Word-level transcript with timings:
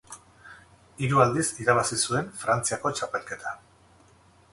Hiru 1.03 1.19
aldiz 1.25 1.43
irabazi 1.65 1.99
zuen 2.05 2.31
Frantziako 2.45 2.93
txapelketa. 3.01 3.53